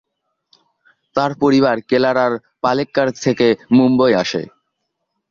তার 1.15 1.31
পরিবার 1.41 1.75
কেরালার 1.89 2.33
পালেক্কাড় 2.63 3.11
থেকে 3.23 3.47
মুম্বই 3.77 4.13
আসে। 4.13 4.41